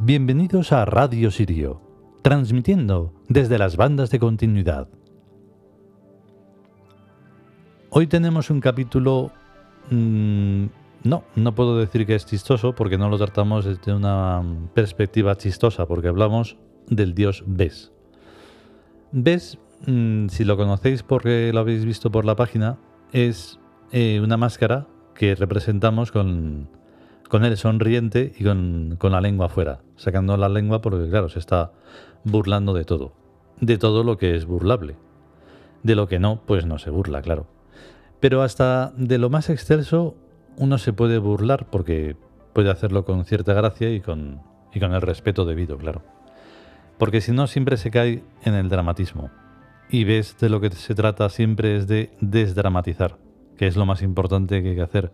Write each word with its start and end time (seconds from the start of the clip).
Bienvenidos 0.00 0.72
a 0.72 0.86
Radio 0.86 1.30
Sirio, 1.30 1.82
transmitiendo 2.22 3.12
desde 3.28 3.58
las 3.58 3.76
bandas 3.76 4.10
de 4.10 4.18
continuidad. 4.18 4.88
Hoy 7.90 8.06
tenemos 8.06 8.48
un 8.48 8.60
capítulo... 8.60 9.30
mmm, 9.90 10.64
no, 11.04 11.24
no 11.36 11.54
puedo 11.54 11.76
decir 11.76 12.06
que 12.06 12.14
es 12.14 12.24
chistoso 12.24 12.74
porque 12.74 12.96
no 12.96 13.10
lo 13.10 13.18
tratamos 13.18 13.66
desde 13.66 13.92
una 13.92 14.42
perspectiva 14.72 15.36
chistosa, 15.36 15.84
porque 15.84 16.08
hablamos 16.08 16.56
del 16.86 17.14
dios 17.14 17.44
Bes. 17.46 17.92
Bes, 19.10 19.58
mmm, 19.86 20.28
si 20.28 20.44
lo 20.44 20.56
conocéis 20.56 21.02
porque 21.02 21.52
lo 21.52 21.60
habéis 21.60 21.84
visto 21.84 22.10
por 22.10 22.24
la 22.24 22.36
página, 22.36 22.78
es 23.12 23.58
eh, 23.90 24.18
una 24.24 24.38
máscara 24.38 24.86
que 25.14 25.34
representamos 25.34 26.10
con, 26.10 26.70
con 27.32 27.46
él 27.46 27.56
sonriente 27.56 28.34
y 28.38 28.44
con, 28.44 28.96
con, 28.98 29.12
la 29.12 29.22
lengua 29.22 29.46
afuera, 29.46 29.80
sacando 29.96 30.36
la 30.36 30.50
lengua 30.50 30.82
porque, 30.82 31.08
claro, 31.08 31.30
se 31.30 31.38
está 31.38 31.72
burlando 32.24 32.74
de 32.74 32.84
todo, 32.84 33.14
de 33.58 33.78
todo 33.78 34.04
lo 34.04 34.18
que 34.18 34.36
es 34.36 34.44
burlable. 34.44 34.96
De 35.82 35.94
lo 35.94 36.08
que 36.08 36.18
no, 36.18 36.42
pues 36.44 36.66
no 36.66 36.78
se 36.78 36.90
burla, 36.90 37.22
claro. 37.22 37.46
Pero 38.20 38.42
hasta 38.42 38.92
de 38.98 39.16
lo 39.16 39.30
más 39.30 39.48
excelso 39.48 40.14
uno 40.58 40.76
se 40.76 40.92
puede 40.92 41.16
burlar 41.16 41.70
porque 41.70 42.16
puede 42.52 42.70
hacerlo 42.70 43.06
con 43.06 43.24
cierta 43.24 43.54
gracia 43.54 43.90
y 43.90 44.02
con, 44.02 44.42
y 44.74 44.78
con 44.78 44.92
el 44.92 45.00
respeto 45.00 45.46
debido, 45.46 45.78
claro. 45.78 46.02
Porque 46.98 47.22
si 47.22 47.32
no, 47.32 47.46
siempre 47.46 47.78
se 47.78 47.90
cae 47.90 48.22
en 48.44 48.52
el 48.52 48.68
dramatismo. 48.68 49.30
Y 49.88 50.04
ves 50.04 50.36
de 50.38 50.50
lo 50.50 50.60
que 50.60 50.70
se 50.70 50.94
trata 50.94 51.30
siempre 51.30 51.78
es 51.78 51.86
de 51.86 52.10
desdramatizar, 52.20 53.16
que 53.56 53.68
es 53.68 53.76
lo 53.78 53.86
más 53.86 54.02
importante 54.02 54.62
que 54.62 54.68
hay 54.68 54.76
que 54.76 54.82
hacer 54.82 55.12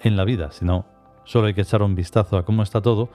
en 0.00 0.16
la 0.16 0.24
vida. 0.24 0.50
Si 0.50 0.64
no, 0.64 0.86
solo 1.28 1.46
hay 1.46 1.54
que 1.54 1.60
echar 1.60 1.82
un 1.82 1.94
vistazo 1.94 2.38
a 2.38 2.44
cómo 2.44 2.62
está 2.62 2.80
todo 2.80 3.10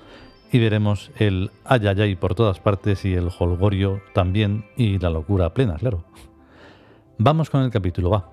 y 0.51 0.59
veremos 0.59 1.09
el 1.17 1.49
ayayay 1.65 2.15
por 2.15 2.35
todas 2.35 2.59
partes 2.59 3.05
y 3.05 3.13
el 3.15 3.29
holgorio 3.39 4.01
también 4.13 4.65
y 4.77 4.99
la 4.99 5.09
locura 5.09 5.51
plena, 5.55 5.77
claro. 5.77 6.05
Vamos 7.17 7.49
con 7.49 7.63
el 7.63 7.71
capítulo, 7.71 8.11
va. 8.11 8.32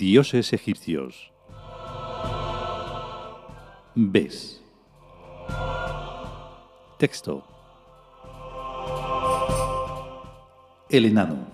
Dioses 0.00 0.54
egipcios. 0.54 1.30
Ves. 3.94 4.62
Texto. 6.98 7.44
El 10.88 11.04
enano, 11.04 11.48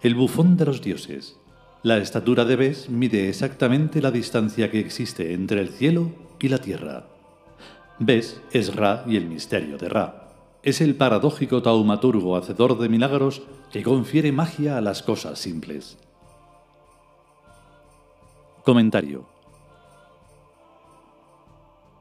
el 0.00 0.14
bufón 0.14 0.56
de 0.56 0.66
los 0.66 0.80
dioses. 0.80 1.40
La 1.82 1.98
estatura 1.98 2.44
de 2.44 2.54
Bes 2.54 2.88
mide 2.88 3.28
exactamente 3.28 4.00
la 4.00 4.12
distancia 4.12 4.70
que 4.70 4.78
existe 4.78 5.34
entre 5.34 5.60
el 5.60 5.70
cielo 5.70 6.12
y 6.38 6.50
la 6.50 6.58
tierra. 6.58 7.08
Bes 7.98 8.40
es 8.52 8.76
Ra 8.76 9.02
y 9.08 9.16
el 9.16 9.26
misterio 9.26 9.76
de 9.76 9.88
Ra. 9.88 10.28
Es 10.62 10.80
el 10.80 10.94
paradójico 10.94 11.62
taumaturgo 11.62 12.36
hacedor 12.36 12.78
de 12.78 12.88
milagros 12.88 13.42
que 13.72 13.82
confiere 13.82 14.30
magia 14.30 14.78
a 14.78 14.80
las 14.80 15.02
cosas 15.02 15.40
simples. 15.40 15.98
Comentario. 18.68 19.24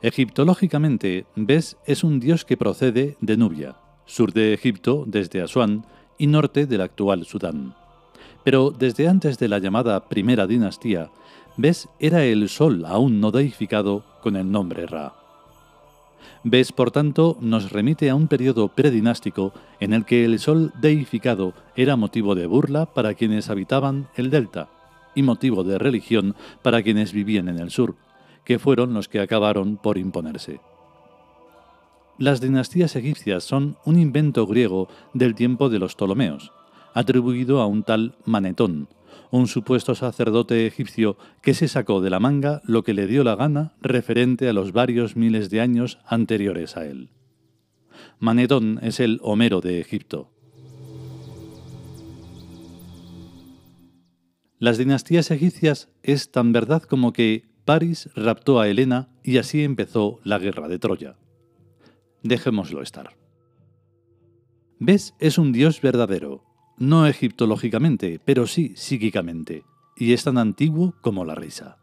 Egiptológicamente, 0.01 1.25
Bes 1.38 1.78
es 1.85 2.03
un 2.03 2.19
dios 2.19 2.44
que 2.44 2.57
procede 2.57 3.16
de 3.22 3.38
Nubia, 3.38 3.78
sur 4.05 4.33
de 4.33 4.53
Egipto 4.53 5.05
desde 5.07 5.41
Asuán 5.41 5.85
y 6.17 6.28
norte 6.28 6.66
del 6.66 6.81
actual 6.81 7.23
Sudán. 7.23 7.73
Pero 8.44 8.72
desde 8.72 9.07
antes 9.07 9.39
de 9.39 9.47
la 9.47 9.59
llamada 9.59 10.09
Primera 10.09 10.45
Dinastía, 10.45 11.09
Bes 11.55 11.88
era 12.01 12.25
el 12.25 12.50
sol 12.50 12.84
aún 12.85 13.22
no 13.22 13.31
deificado 13.31 14.03
con 14.22 14.35
el 14.35 14.51
nombre 14.51 14.88
Ra. 14.88 15.13
Bes, 16.44 16.73
por 16.73 16.91
tanto, 16.91 17.38
nos 17.39 17.72
remite 17.72 18.09
a 18.09 18.16
un 18.16 18.28
periodo 18.28 18.67
predinástico 18.67 19.53
en 19.79 19.94
el 19.94 20.03
que 20.03 20.25
el 20.25 20.38
sol 20.38 20.73
deificado 20.81 21.53
era 21.78 21.95
motivo 21.95 22.35
de 22.35 22.45
burla 22.45 22.88
para 22.88 23.13
quienes 23.13 23.49
habitaban 23.49 24.09
el 24.17 24.29
delta, 24.29 24.67
y 25.17 25.23
motivo 25.23 25.63
de 25.63 25.79
religión 25.79 26.35
para 26.61 26.83
quienes 26.83 27.11
vivían 27.11 27.50
en 27.50 27.57
el 27.57 27.72
sur, 27.72 27.95
que 28.45 28.59
fueron 28.59 28.94
los 28.94 29.09
que 29.09 29.19
acabaron 29.19 29.78
por 29.78 29.97
imponerse. 29.97 30.61
Las 32.19 32.39
dinastías 32.39 32.95
egipcias 32.95 33.44
son 33.44 33.78
un 33.83 34.00
invento 34.00 34.45
griego 34.45 34.88
del 35.13 35.33
tiempo 35.33 35.69
de 35.69 35.79
los 35.79 35.95
Ptolomeos, 35.95 36.53
atribuido 36.94 37.61
a 37.61 37.66
un 37.66 37.81
tal 37.81 38.16
Manetón, 38.25 38.89
un 39.31 39.47
supuesto 39.47 39.95
sacerdote 39.95 40.67
egipcio 40.67 41.17
que 41.41 41.55
se 41.55 41.67
sacó 41.67 41.99
de 41.99 42.11
la 42.11 42.19
manga 42.19 42.61
lo 42.63 42.84
que 42.84 42.94
le 42.94 43.07
dio 43.07 43.23
la 43.23 43.35
gana 43.35 43.73
referente 43.81 44.47
a 44.47 44.53
los 44.53 44.72
varios 44.72 45.16
miles 45.16 45.49
de 45.49 45.61
años 45.61 45.97
anteriores 46.05 46.78
a 46.78 46.85
él. 46.85 47.09
Manetón 48.19 48.79
es 48.84 48.99
el 48.99 49.19
Homero 49.23 49.61
de 49.61 49.79
Egipto. 49.79 50.29
Las 54.59 54.79
dinastías 54.79 55.29
egipcias 55.29 55.90
es 56.01 56.31
tan 56.31 56.51
verdad 56.51 56.81
como 56.81 57.13
que 57.13 57.44
París 57.63 58.09
raptó 58.16 58.59
a 58.59 58.68
Helena 58.68 59.09
y 59.23 59.38
así 59.38 59.63
empezó 59.63 60.19
la 60.23 60.40
guerra 60.40 60.67
de 60.67 60.79
Troya. 60.79 61.16
Dejémoslo 62.23 62.81
estar. 62.81 63.16
Bes 64.79 65.14
es 65.20 65.37
un 65.37 65.52
dios 65.52 65.79
verdadero, 65.81 66.43
no 66.78 67.05
egiptológicamente, 67.05 68.20
pero 68.23 68.47
sí 68.47 68.73
psíquicamente, 68.76 69.64
y 69.96 70.14
es 70.14 70.23
tan 70.23 70.40
antiguo 70.40 70.96
como 71.02 71.23
la 71.23 71.35
risa. 71.35 71.78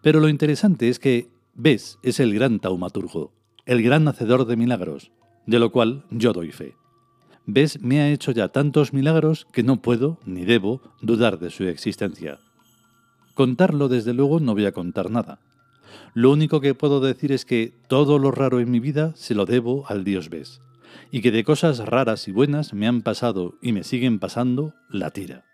Pero 0.00 0.20
lo 0.20 0.28
interesante 0.28 0.88
es 0.88 1.00
que 1.00 1.28
Bes 1.54 1.98
es 2.04 2.20
el 2.20 2.34
gran 2.34 2.60
taumaturgo, 2.60 3.32
el 3.66 3.82
gran 3.82 4.06
hacedor 4.06 4.44
de 4.44 4.56
milagros, 4.56 5.10
de 5.46 5.58
lo 5.58 5.72
cual 5.72 6.04
yo 6.10 6.32
doy 6.32 6.52
fe. 6.52 6.76
Ves 7.50 7.80
me 7.80 8.02
ha 8.02 8.10
hecho 8.10 8.30
ya 8.30 8.48
tantos 8.48 8.92
milagros 8.92 9.46
que 9.50 9.62
no 9.62 9.80
puedo, 9.80 10.18
ni 10.26 10.44
debo, 10.44 10.82
dudar 11.00 11.38
de 11.38 11.48
su 11.48 11.64
existencia. 11.64 12.40
Contarlo, 13.32 13.88
desde 13.88 14.12
luego, 14.12 14.38
no 14.38 14.52
voy 14.52 14.66
a 14.66 14.72
contar 14.72 15.10
nada. 15.10 15.40
Lo 16.12 16.30
único 16.30 16.60
que 16.60 16.74
puedo 16.74 17.00
decir 17.00 17.32
es 17.32 17.46
que 17.46 17.72
todo 17.88 18.18
lo 18.18 18.32
raro 18.32 18.60
en 18.60 18.70
mi 18.70 18.80
vida 18.80 19.14
se 19.16 19.34
lo 19.34 19.46
debo 19.46 19.86
al 19.88 20.04
Dios 20.04 20.28
Ves, 20.28 20.60
y 21.10 21.22
que 21.22 21.30
de 21.30 21.42
cosas 21.42 21.78
raras 21.78 22.28
y 22.28 22.32
buenas 22.32 22.74
me 22.74 22.86
han 22.86 23.00
pasado 23.00 23.54
y 23.62 23.72
me 23.72 23.82
siguen 23.82 24.18
pasando 24.18 24.74
la 24.90 25.10
tira. 25.10 25.46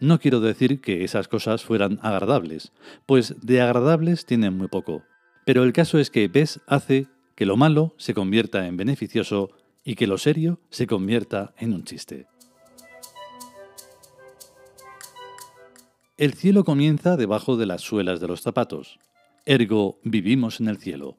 No 0.00 0.20
quiero 0.20 0.40
decir 0.40 0.82
que 0.82 1.02
esas 1.02 1.28
cosas 1.28 1.64
fueran 1.64 1.98
agradables, 2.02 2.72
pues 3.06 3.36
de 3.40 3.62
agradables 3.62 4.26
tienen 4.26 4.58
muy 4.58 4.68
poco, 4.68 5.02
pero 5.46 5.64
el 5.64 5.72
caso 5.72 5.98
es 5.98 6.10
que 6.10 6.28
Ves 6.28 6.60
hace 6.66 7.06
que 7.36 7.46
lo 7.46 7.56
malo 7.56 7.94
se 7.96 8.12
convierta 8.12 8.66
en 8.66 8.76
beneficioso 8.76 9.48
y 9.84 9.94
que 9.94 10.06
lo 10.06 10.18
serio 10.18 10.60
se 10.70 10.86
convierta 10.86 11.54
en 11.58 11.74
un 11.74 11.84
chiste. 11.84 12.26
El 16.16 16.34
cielo 16.34 16.62
comienza 16.64 17.16
debajo 17.16 17.56
de 17.56 17.66
las 17.66 17.80
suelas 17.80 18.20
de 18.20 18.28
los 18.28 18.42
zapatos. 18.42 18.98
Ergo, 19.44 19.98
vivimos 20.04 20.60
en 20.60 20.68
el 20.68 20.78
cielo. 20.78 21.16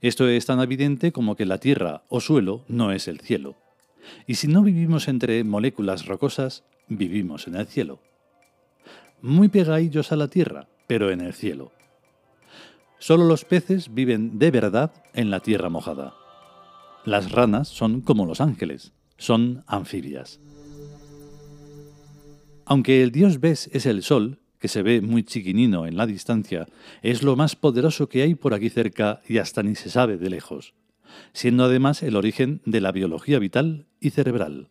Esto 0.00 0.28
es 0.28 0.46
tan 0.46 0.60
evidente 0.60 1.12
como 1.12 1.36
que 1.36 1.46
la 1.46 1.58
tierra 1.58 2.02
o 2.08 2.20
suelo 2.20 2.64
no 2.66 2.92
es 2.92 3.06
el 3.08 3.20
cielo. 3.20 3.54
Y 4.26 4.34
si 4.34 4.48
no 4.48 4.62
vivimos 4.62 5.08
entre 5.08 5.44
moléculas 5.44 6.06
rocosas, 6.06 6.64
vivimos 6.88 7.46
en 7.46 7.56
el 7.56 7.66
cielo. 7.66 8.00
Muy 9.22 9.48
pegadillos 9.48 10.12
a 10.12 10.16
la 10.16 10.28
tierra, 10.28 10.68
pero 10.86 11.10
en 11.10 11.20
el 11.20 11.32
cielo. 11.32 11.72
Solo 12.98 13.24
los 13.24 13.44
peces 13.44 13.94
viven 13.94 14.38
de 14.38 14.50
verdad 14.50 14.92
en 15.14 15.30
la 15.30 15.40
tierra 15.40 15.68
mojada. 15.68 16.14
Las 17.06 17.30
ranas 17.30 17.68
son 17.68 18.00
como 18.00 18.26
los 18.26 18.40
ángeles, 18.40 18.92
son 19.16 19.62
anfibias. 19.68 20.40
Aunque 22.64 23.00
el 23.04 23.12
dios 23.12 23.38
Bes 23.38 23.70
es 23.72 23.86
el 23.86 24.02
sol, 24.02 24.40
que 24.58 24.66
se 24.66 24.82
ve 24.82 25.00
muy 25.00 25.22
chiquinino 25.22 25.86
en 25.86 25.96
la 25.96 26.06
distancia, 26.06 26.66
es 27.02 27.22
lo 27.22 27.36
más 27.36 27.54
poderoso 27.54 28.08
que 28.08 28.22
hay 28.22 28.34
por 28.34 28.54
aquí 28.54 28.70
cerca 28.70 29.22
y 29.28 29.38
hasta 29.38 29.62
ni 29.62 29.76
se 29.76 29.88
sabe 29.88 30.16
de 30.16 30.30
lejos, 30.30 30.74
siendo 31.32 31.62
además 31.62 32.02
el 32.02 32.16
origen 32.16 32.60
de 32.64 32.80
la 32.80 32.90
biología 32.90 33.38
vital 33.38 33.86
y 34.00 34.10
cerebral, 34.10 34.68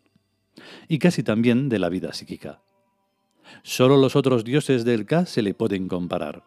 y 0.88 0.98
casi 0.98 1.22
también 1.22 1.70
de 1.70 1.78
la 1.78 1.88
vida 1.88 2.12
psíquica. 2.12 2.60
Solo 3.62 3.96
los 3.96 4.14
otros 4.14 4.44
dioses 4.44 4.84
del 4.84 5.06
Ka 5.06 5.24
se 5.24 5.40
le 5.40 5.54
pueden 5.54 5.88
comparar. 5.88 6.44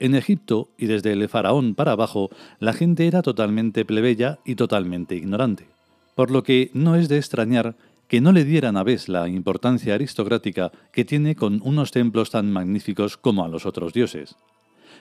En 0.00 0.14
Egipto 0.14 0.70
y 0.78 0.86
desde 0.86 1.12
el 1.12 1.28
faraón 1.28 1.74
para 1.74 1.92
abajo, 1.92 2.30
la 2.58 2.72
gente 2.72 3.06
era 3.06 3.20
totalmente 3.20 3.84
plebeya 3.84 4.38
y 4.46 4.54
totalmente 4.54 5.14
ignorante, 5.14 5.68
por 6.14 6.30
lo 6.30 6.42
que 6.42 6.70
no 6.72 6.96
es 6.96 7.08
de 7.10 7.18
extrañar 7.18 7.76
que 8.08 8.22
no 8.22 8.32
le 8.32 8.44
dieran 8.44 8.78
a 8.78 8.82
Bes 8.82 9.10
la 9.10 9.28
importancia 9.28 9.94
aristocrática 9.94 10.72
que 10.90 11.04
tiene 11.04 11.36
con 11.36 11.60
unos 11.62 11.92
templos 11.92 12.30
tan 12.30 12.50
magníficos 12.50 13.18
como 13.18 13.44
a 13.44 13.48
los 13.48 13.66
otros 13.66 13.92
dioses. 13.92 14.36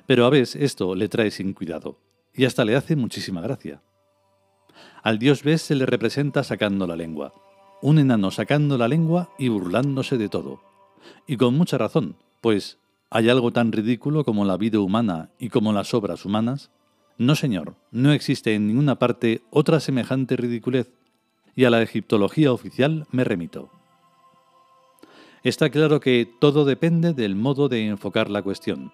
Pero 0.06 0.26
a 0.26 0.30
Bes 0.30 0.56
esto 0.56 0.94
le 0.96 1.08
trae 1.08 1.32
sin 1.32 1.54
cuidado, 1.54 1.98
y 2.34 2.44
hasta 2.44 2.66
le 2.66 2.76
hace 2.76 2.98
muchísima 2.98 3.42
gracia. 3.42 3.82
Al 5.02 5.18
dios 5.18 5.44
Bes 5.44 5.62
se 5.62 5.76
le 5.76 5.86
representa 5.86 6.44
sacando 6.44 6.86
la 6.86 6.98
lengua, 6.98 7.34
un 7.82 8.00
enano 8.00 8.32
sacando 8.32 8.78
la 8.78 8.90
lengua 8.90 9.30
y 9.40 9.48
burlándose 9.48 10.18
de 10.18 10.28
todo. 10.28 10.62
Y 11.26 11.38
con 11.38 11.58
mucha 11.58 11.78
razón, 11.78 12.18
pues 12.42 12.80
¿hay 13.10 13.30
algo 13.30 13.52
tan 13.52 13.72
ridículo 13.72 14.24
como 14.24 14.46
la 14.46 14.58
vida 14.58 14.80
humana 14.80 15.30
y 15.40 15.50
como 15.50 15.74
las 15.74 15.94
obras 15.94 16.26
humanas? 16.26 16.72
No, 17.18 17.36
señor, 17.36 17.76
no 17.92 18.12
existe 18.12 18.56
en 18.56 18.68
ninguna 18.68 18.98
parte 18.98 19.42
otra 19.50 19.80
semejante 19.80 20.38
ridiculez 20.38 20.92
y 21.56 21.66
a 21.66 21.70
la 21.70 21.82
egiptología 21.82 22.54
oficial 22.54 23.08
me 23.12 23.24
remito. 23.24 23.70
Está 25.44 25.70
claro 25.70 26.00
que 26.00 26.30
todo 26.40 26.66
depende 26.66 27.14
del 27.14 27.36
modo 27.36 27.70
de 27.70 27.88
enfocar 27.88 28.30
la 28.30 28.42
cuestión. 28.42 28.92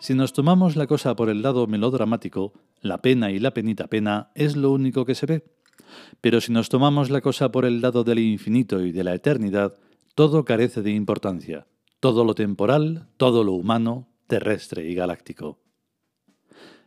Si 0.00 0.14
nos 0.14 0.32
tomamos 0.32 0.74
la 0.74 0.86
cosa 0.86 1.14
por 1.14 1.28
el 1.28 1.42
lado 1.42 1.66
melodramático, 1.66 2.52
la 2.80 3.02
pena 3.02 3.30
y 3.30 3.38
la 3.38 3.52
penita 3.52 3.86
pena 3.86 4.30
es 4.34 4.56
lo 4.56 4.72
único 4.72 5.04
que 5.04 5.14
se 5.14 5.26
ve. 5.26 5.44
Pero 6.20 6.40
si 6.40 6.52
nos 6.52 6.68
tomamos 6.68 7.10
la 7.10 7.20
cosa 7.20 7.52
por 7.52 7.64
el 7.64 7.80
lado 7.80 8.02
del 8.02 8.18
infinito 8.18 8.80
y 8.80 8.92
de 8.92 9.04
la 9.04 9.14
eternidad, 9.14 9.74
todo 10.14 10.44
carece 10.44 10.82
de 10.82 10.90
importancia. 10.90 11.66
Todo 12.02 12.24
lo 12.24 12.34
temporal, 12.34 13.06
todo 13.16 13.44
lo 13.44 13.52
humano, 13.52 14.08
terrestre 14.26 14.90
y 14.90 14.94
galáctico. 14.96 15.60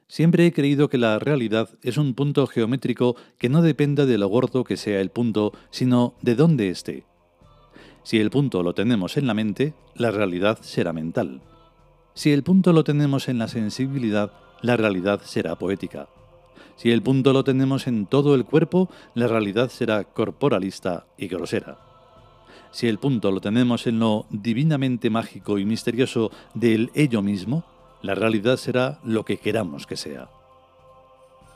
Siempre 0.10 0.46
he 0.46 0.52
creído 0.52 0.90
que 0.90 0.98
la 0.98 1.20
realidad 1.20 1.70
es 1.84 1.96
un 1.98 2.16
punto 2.16 2.46
geométrico 2.48 3.16
que 3.38 3.48
no 3.48 3.62
depende 3.62 4.06
de 4.06 4.18
lo 4.18 4.28
gordo 4.28 4.66
que 4.66 4.76
sea 4.76 5.00
el 5.00 5.12
punto, 5.12 5.54
sino 5.70 6.16
de 6.22 6.36
dónde 6.36 6.68
esté. 6.68 7.06
Si 8.04 8.20
el 8.20 8.30
punto 8.30 8.62
lo 8.62 8.74
tenemos 8.74 9.16
en 9.16 9.26
la 9.26 9.34
mente, 9.34 9.74
la 9.96 10.12
realidad 10.12 10.60
será 10.62 10.92
mental. 10.92 11.40
Si 12.14 12.34
el 12.34 12.44
punto 12.44 12.74
lo 12.74 12.84
tenemos 12.84 13.30
en 13.30 13.38
la 13.38 13.48
sensibilidad, 13.48 14.34
la 14.62 14.76
realidad 14.76 15.22
será 15.24 15.56
poética. 15.56 16.10
Si 16.76 16.92
el 16.92 17.02
punto 17.02 17.32
lo 17.32 17.46
tenemos 17.46 17.88
en 17.88 18.06
todo 18.06 18.36
el 18.36 18.44
cuerpo, 18.44 18.90
la 19.14 19.30
realidad 19.30 19.70
será 19.70 20.04
corporalista 20.04 21.08
y 21.18 21.30
grosera. 21.30 21.95
Si 22.76 22.90
el 22.90 23.00
punto 23.00 23.32
lo 23.32 23.40
tenemos 23.40 23.88
en 23.88 24.00
lo 24.00 24.26
divinamente 24.30 25.10
mágico 25.10 25.58
y 25.58 25.64
misterioso 25.64 26.30
del 26.54 26.92
ello 26.94 27.22
mismo, 27.22 27.64
la 28.02 28.16
realidad 28.16 28.58
será 28.58 29.00
lo 29.06 29.24
que 29.24 29.38
queramos 29.38 29.88
que 29.88 29.96
sea. 29.96 30.28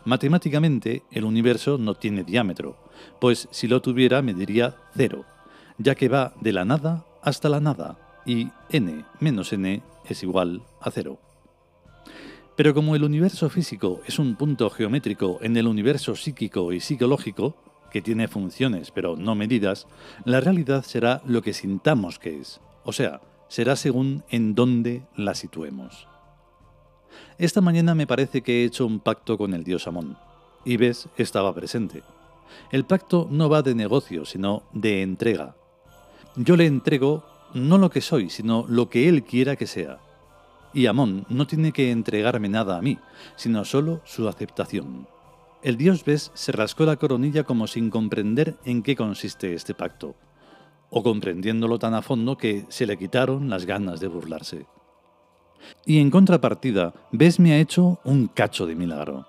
Matemáticamente, 0.06 1.04
el 1.12 1.26
universo 1.26 1.78
no 1.78 1.96
tiene 1.96 2.24
diámetro, 2.24 2.78
pues 3.20 3.50
si 3.52 3.68
lo 3.68 3.82
tuviera 3.82 4.22
mediría 4.22 4.78
cero, 4.96 5.26
ya 5.78 5.94
que 5.94 6.08
va 6.08 6.34
de 6.40 6.54
la 6.54 6.64
nada 6.64 7.04
hasta 7.22 7.50
la 7.50 7.60
nada, 7.60 7.98
y 8.26 8.48
n 8.70 9.04
menos 9.20 9.52
n 9.52 9.82
es 10.08 10.24
igual 10.24 10.62
a 10.80 10.90
cero. 10.90 11.20
Pero 12.56 12.74
como 12.74 12.96
el 12.96 13.04
universo 13.04 13.50
físico 13.50 14.00
es 14.08 14.20
un 14.20 14.38
punto 14.38 14.70
geométrico 14.70 15.40
en 15.42 15.58
el 15.58 15.68
universo 15.68 16.16
psíquico 16.16 16.72
y 16.72 16.80
psicológico, 16.80 17.58
que 17.92 18.02
tiene 18.02 18.28
funciones 18.28 18.92
pero 18.92 19.16
no 19.16 19.36
medidas, 19.36 19.88
la 20.26 20.40
realidad 20.40 20.84
será 20.84 21.22
lo 21.26 21.42
que 21.42 21.54
sintamos 21.54 22.20
que 22.20 22.40
es, 22.40 22.60
o 22.84 22.94
sea, 22.94 23.22
será 23.48 23.76
según 23.76 24.24
en 24.30 24.56
dónde 24.56 25.04
la 25.16 25.36
situemos. 25.36 26.08
Esta 27.38 27.62
mañana 27.62 27.96
me 27.96 28.08
parece 28.08 28.42
que 28.42 28.62
he 28.62 28.66
hecho 28.66 28.86
un 28.86 29.00
pacto 29.00 29.38
con 29.38 29.54
el 29.54 29.64
dios 29.64 29.88
Amón. 29.88 30.18
Y 30.66 30.78
ves, 30.78 31.08
estaba 31.18 31.54
presente. 31.54 32.04
El 32.72 32.86
pacto 32.86 33.28
no 33.30 33.50
va 33.50 33.62
de 33.62 33.76
negocio, 33.76 34.26
sino 34.26 34.64
de 34.74 35.02
entrega. 35.02 35.56
Yo 36.36 36.56
le 36.56 36.66
entrego 36.66 37.24
no 37.54 37.78
lo 37.78 37.90
que 37.90 38.02
soy, 38.02 38.30
sino 38.30 38.66
lo 38.68 38.90
que 38.90 39.10
él 39.10 39.24
quiera 39.24 39.56
que 39.56 39.68
sea. 39.68 40.00
Y 40.74 40.86
Amón 40.86 41.26
no 41.30 41.48
tiene 41.48 41.72
que 41.72 41.92
entregarme 41.92 42.50
nada 42.50 42.78
a 42.78 42.82
mí, 42.82 43.00
sino 43.36 43.66
solo 43.66 44.02
su 44.06 44.28
aceptación. 44.28 45.08
El 45.62 45.76
dios 45.76 46.06
Bes 46.06 46.32
se 46.34 46.54
rascó 46.54 46.86
la 46.86 46.96
coronilla 46.96 47.44
como 47.44 47.68
sin 47.68 47.90
comprender 47.90 48.58
en 48.64 48.82
qué 48.82 48.96
consiste 48.96 49.54
este 49.54 49.74
pacto, 49.74 50.16
o 50.90 51.04
comprendiéndolo 51.04 51.80
tan 51.80 51.94
a 51.94 52.02
fondo 52.02 52.38
que 52.38 52.66
se 52.70 52.86
le 52.86 52.98
quitaron 52.98 53.50
las 53.50 53.66
ganas 53.66 54.00
de 54.00 54.08
burlarse. 54.08 54.66
Y 55.86 56.00
en 56.00 56.12
contrapartida, 56.12 56.94
Bes 57.12 57.42
me 57.42 57.52
ha 57.52 57.60
hecho 57.60 58.00
un 58.06 58.28
cacho 58.28 58.66
de 58.66 58.76
milagro. 58.76 59.28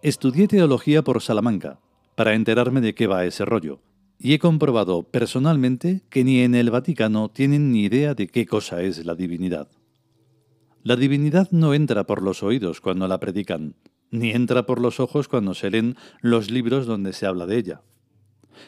Estudié 0.00 0.48
teología 0.48 1.02
por 1.02 1.20
Salamanca, 1.20 1.78
para 2.14 2.32
enterarme 2.34 2.80
de 2.80 2.94
qué 2.94 3.06
va 3.06 3.26
ese 3.26 3.44
rollo, 3.44 3.80
y 4.18 4.32
he 4.32 4.38
comprobado 4.38 5.02
personalmente 5.02 6.00
que 6.08 6.24
ni 6.24 6.40
en 6.40 6.54
el 6.54 6.70
Vaticano 6.70 7.28
tienen 7.28 7.72
ni 7.72 7.84
idea 7.84 8.14
de 8.14 8.26
qué 8.28 8.46
cosa 8.46 8.80
es 8.80 9.04
la 9.04 9.14
divinidad. 9.14 9.68
La 10.86 10.94
divinidad 10.94 11.48
no 11.50 11.74
entra 11.74 12.04
por 12.04 12.22
los 12.22 12.44
oídos 12.44 12.80
cuando 12.80 13.08
la 13.08 13.18
predican, 13.18 13.74
ni 14.12 14.30
entra 14.30 14.66
por 14.66 14.80
los 14.80 15.00
ojos 15.00 15.26
cuando 15.26 15.52
se 15.52 15.68
leen 15.68 15.96
los 16.20 16.48
libros 16.48 16.86
donde 16.86 17.12
se 17.12 17.26
habla 17.26 17.44
de 17.46 17.58
ella 17.58 17.82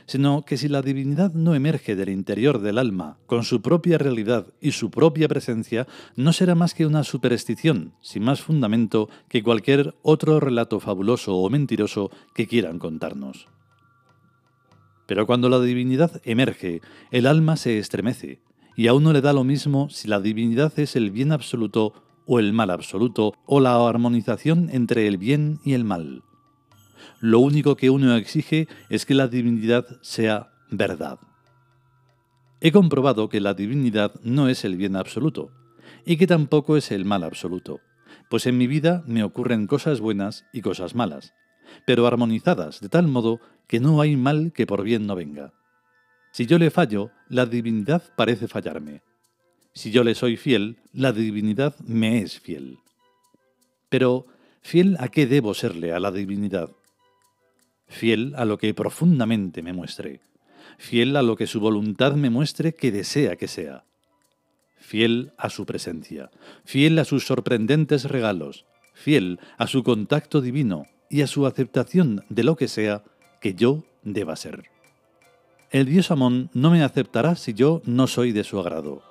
sino 0.04 0.44
que 0.44 0.58
si 0.58 0.68
la 0.68 0.82
divinidad 0.82 1.32
no 1.32 1.54
emerge 1.54 1.96
del 1.96 2.10
interior 2.10 2.60
del 2.60 2.76
alma, 2.76 3.16
con 3.24 3.42
su 3.42 3.62
propia 3.62 3.96
realidad 3.96 4.48
y 4.60 4.72
su 4.72 4.90
propia 4.90 5.28
presencia, 5.28 5.86
no 6.14 6.34
será 6.34 6.54
más 6.54 6.74
que 6.74 6.84
una 6.84 7.04
superstición, 7.04 7.94
sin 8.02 8.22
más 8.22 8.42
fundamento 8.42 9.08
que 9.28 9.42
cualquier 9.42 9.94
otro 10.02 10.40
relato 10.40 10.78
fabuloso 10.80 11.36
o 11.36 11.48
mentiroso 11.48 12.10
que 12.34 12.46
quieran 12.46 12.78
contarnos. 12.78 13.48
Pero 15.06 15.26
cuando 15.26 15.48
la 15.48 15.60
divinidad 15.60 16.20
emerge, 16.24 16.82
el 17.10 17.26
alma 17.26 17.56
se 17.56 17.78
estremece, 17.78 18.42
y 18.76 18.88
a 18.88 18.92
uno 18.92 19.14
le 19.14 19.22
da 19.22 19.32
lo 19.32 19.42
mismo 19.42 19.88
si 19.88 20.06
la 20.06 20.20
divinidad 20.20 20.78
es 20.78 20.94
el 20.96 21.10
bien 21.10 21.32
absoluto 21.32 21.94
o 22.28 22.38
el 22.38 22.52
mal 22.52 22.70
absoluto, 22.70 23.34
o 23.44 23.58
la 23.58 23.88
armonización 23.88 24.68
entre 24.70 25.08
el 25.08 25.18
bien 25.18 25.58
y 25.64 25.72
el 25.72 25.82
mal 25.82 26.22
lo 27.20 27.40
único 27.40 27.76
que 27.76 27.90
uno 27.90 28.14
exige 28.14 28.68
es 28.88 29.04
que 29.04 29.14
la 29.14 29.28
divinidad 29.28 29.86
sea 30.02 30.52
verdad. 30.70 31.18
He 32.60 32.72
comprobado 32.72 33.28
que 33.28 33.40
la 33.40 33.54
divinidad 33.54 34.14
no 34.22 34.48
es 34.48 34.64
el 34.64 34.76
bien 34.76 34.96
absoluto, 34.96 35.50
y 36.04 36.16
que 36.16 36.26
tampoco 36.26 36.76
es 36.76 36.90
el 36.90 37.04
mal 37.04 37.24
absoluto, 37.24 37.80
pues 38.30 38.46
en 38.46 38.56
mi 38.56 38.66
vida 38.66 39.02
me 39.06 39.24
ocurren 39.24 39.66
cosas 39.66 40.00
buenas 40.00 40.44
y 40.52 40.62
cosas 40.62 40.94
malas, 40.94 41.34
pero 41.86 42.06
armonizadas 42.06 42.80
de 42.80 42.88
tal 42.88 43.08
modo 43.08 43.40
que 43.66 43.80
no 43.80 44.00
hay 44.00 44.16
mal 44.16 44.52
que 44.52 44.66
por 44.66 44.82
bien 44.82 45.06
no 45.06 45.14
venga. 45.14 45.52
Si 46.32 46.46
yo 46.46 46.58
le 46.58 46.70
fallo, 46.70 47.10
la 47.28 47.46
divinidad 47.46 48.02
parece 48.16 48.48
fallarme. 48.48 49.02
Si 49.78 49.92
yo 49.92 50.02
le 50.02 50.16
soy 50.16 50.36
fiel, 50.36 50.78
la 50.92 51.12
divinidad 51.12 51.78
me 51.78 52.18
es 52.18 52.40
fiel. 52.40 52.78
Pero, 53.88 54.26
¿fiel 54.60 54.96
a 54.98 55.06
qué 55.06 55.24
debo 55.28 55.54
serle 55.54 55.92
a 55.92 56.00
la 56.00 56.10
divinidad? 56.10 56.70
fiel 57.86 58.34
a 58.36 58.44
lo 58.44 58.58
que 58.58 58.74
profundamente 58.74 59.62
me 59.62 59.72
muestre, 59.72 60.20
fiel 60.78 61.16
a 61.16 61.22
lo 61.22 61.36
que 61.36 61.46
su 61.46 61.60
voluntad 61.60 62.14
me 62.14 62.28
muestre 62.28 62.74
que 62.74 62.90
desea 62.90 63.36
que 63.36 63.46
sea, 63.46 63.84
fiel 64.78 65.30
a 65.38 65.48
su 65.48 65.64
presencia, 65.64 66.28
fiel 66.64 66.98
a 66.98 67.04
sus 67.04 67.24
sorprendentes 67.24 68.06
regalos, 68.06 68.66
fiel 68.94 69.38
a 69.58 69.68
su 69.68 69.84
contacto 69.84 70.40
divino 70.40 70.86
y 71.08 71.22
a 71.22 71.28
su 71.28 71.46
aceptación 71.46 72.24
de 72.28 72.42
lo 72.42 72.56
que 72.56 72.66
sea 72.66 73.04
que 73.40 73.54
yo 73.54 73.84
deba 74.02 74.34
ser. 74.34 74.64
El 75.70 75.86
dios 75.86 76.10
Amón 76.10 76.50
no 76.52 76.72
me 76.72 76.82
aceptará 76.82 77.36
si 77.36 77.54
yo 77.54 77.80
no 77.84 78.08
soy 78.08 78.32
de 78.32 78.42
su 78.42 78.58
agrado 78.58 79.07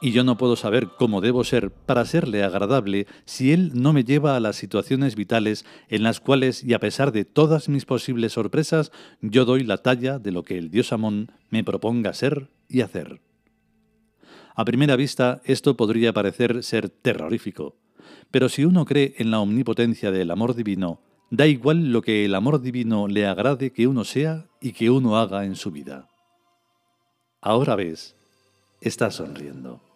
y 0.00 0.12
yo 0.12 0.24
no 0.24 0.36
puedo 0.36 0.56
saber 0.56 0.88
cómo 0.96 1.20
debo 1.20 1.44
ser 1.44 1.70
para 1.70 2.04
serle 2.04 2.42
agradable 2.44 3.06
si 3.24 3.52
Él 3.52 3.72
no 3.74 3.92
me 3.92 4.04
lleva 4.04 4.36
a 4.36 4.40
las 4.40 4.56
situaciones 4.56 5.16
vitales 5.16 5.64
en 5.88 6.02
las 6.02 6.20
cuales, 6.20 6.62
y 6.62 6.74
a 6.74 6.80
pesar 6.80 7.12
de 7.12 7.24
todas 7.24 7.68
mis 7.68 7.84
posibles 7.84 8.32
sorpresas, 8.32 8.92
yo 9.20 9.44
doy 9.44 9.64
la 9.64 9.78
talla 9.78 10.18
de 10.18 10.32
lo 10.32 10.44
que 10.44 10.58
el 10.58 10.70
dios 10.70 10.92
Amón 10.92 11.32
me 11.50 11.64
proponga 11.64 12.14
ser 12.14 12.48
y 12.68 12.82
hacer. 12.82 13.20
A 14.54 14.64
primera 14.64 14.96
vista, 14.96 15.40
esto 15.44 15.76
podría 15.76 16.12
parecer 16.12 16.62
ser 16.62 16.88
terrorífico, 16.88 17.76
pero 18.30 18.48
si 18.48 18.64
uno 18.64 18.84
cree 18.84 19.14
en 19.18 19.30
la 19.30 19.40
omnipotencia 19.40 20.10
del 20.10 20.30
amor 20.30 20.54
divino, 20.54 21.00
da 21.30 21.46
igual 21.46 21.92
lo 21.92 22.02
que 22.02 22.24
el 22.24 22.34
amor 22.34 22.60
divino 22.60 23.06
le 23.08 23.26
agrade 23.26 23.72
que 23.72 23.86
uno 23.86 24.04
sea 24.04 24.46
y 24.60 24.72
que 24.72 24.90
uno 24.90 25.16
haga 25.16 25.44
en 25.44 25.56
su 25.56 25.70
vida. 25.70 26.08
Ahora 27.40 27.76
ves, 27.76 28.16
está 28.80 29.10
sonriendo. 29.10 29.87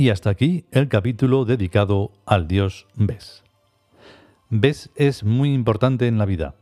Y 0.00 0.08
hasta 0.08 0.30
aquí 0.30 0.64
el 0.70 0.88
capítulo 0.88 1.44
dedicado 1.44 2.12
al 2.24 2.48
dios 2.48 2.86
Bes. 2.94 3.44
Bes 4.48 4.88
es 4.94 5.24
muy 5.24 5.52
importante 5.52 6.06
en 6.06 6.16
la 6.16 6.24
vida. 6.24 6.54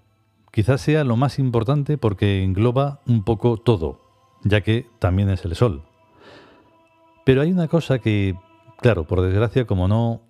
Quizás 0.50 0.80
sea 0.80 1.04
lo 1.04 1.16
más 1.16 1.38
importante 1.38 1.98
porque 1.98 2.42
engloba 2.42 3.00
un 3.06 3.22
poco 3.22 3.56
todo, 3.56 4.00
ya 4.42 4.62
que 4.62 4.88
también 4.98 5.30
es 5.30 5.44
el 5.44 5.54
sol. 5.54 5.84
Pero 7.24 7.42
hay 7.42 7.52
una 7.52 7.68
cosa 7.68 8.00
que, 8.00 8.34
claro, 8.80 9.04
por 9.04 9.20
desgracia, 9.20 9.68
como 9.68 9.86
no 9.86 10.20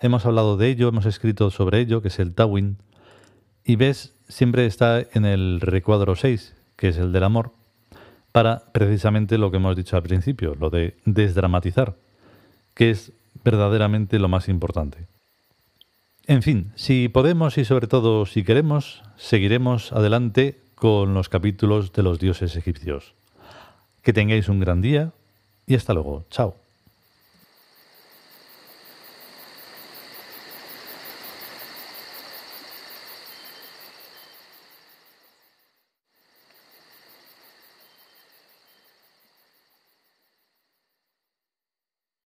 hemos 0.00 0.26
hablado 0.26 0.56
de 0.56 0.66
ello, 0.66 0.88
hemos 0.88 1.06
escrito 1.06 1.52
sobre 1.52 1.78
ello, 1.78 2.02
que 2.02 2.08
es 2.08 2.18
el 2.18 2.34
Tawin, 2.34 2.78
y 3.62 3.76
Bes 3.76 4.16
siempre 4.26 4.66
está 4.66 5.00
en 5.00 5.24
el 5.24 5.60
recuadro 5.60 6.16
6, 6.16 6.56
que 6.74 6.88
es 6.88 6.96
el 6.96 7.12
del 7.12 7.22
amor, 7.22 7.52
para 8.32 8.62
precisamente 8.72 9.38
lo 9.38 9.50
que 9.50 9.56
hemos 9.56 9.76
dicho 9.76 9.96
al 9.96 10.02
principio, 10.02 10.54
lo 10.58 10.70
de 10.70 10.96
desdramatizar, 11.04 11.96
que 12.74 12.90
es 12.90 13.12
verdaderamente 13.44 14.18
lo 14.18 14.28
más 14.28 14.48
importante. 14.48 15.06
En 16.26 16.42
fin, 16.42 16.72
si 16.76 17.08
podemos 17.08 17.58
y 17.58 17.64
sobre 17.64 17.88
todo 17.88 18.26
si 18.26 18.44
queremos, 18.44 19.02
seguiremos 19.16 19.92
adelante 19.92 20.58
con 20.74 21.12
los 21.12 21.28
capítulos 21.28 21.92
de 21.92 22.02
los 22.02 22.18
dioses 22.18 22.56
egipcios. 22.56 23.14
Que 24.02 24.12
tengáis 24.12 24.48
un 24.48 24.60
gran 24.60 24.80
día 24.80 25.12
y 25.66 25.74
hasta 25.74 25.92
luego. 25.92 26.24
Chao. 26.30 26.59